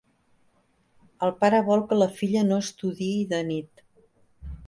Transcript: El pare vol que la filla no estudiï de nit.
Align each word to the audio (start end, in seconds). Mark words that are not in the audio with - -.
El 1.27 1.33
pare 1.43 1.59
vol 1.67 1.83
que 1.91 1.99
la 1.99 2.09
filla 2.21 2.43
no 2.47 2.59
estudiï 2.67 3.19
de 3.35 3.45
nit. 3.53 3.85